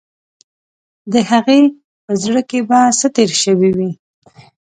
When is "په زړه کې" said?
2.05-2.59